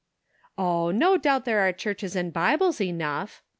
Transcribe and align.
"Oh, 0.57 0.89
no 0.89 1.15
doubt 1.15 1.45
there 1.45 1.59
are 1.59 1.71
churches 1.71 2.15
and 2.15 2.33
Bibles 2.33 2.81
enough 2.81 3.43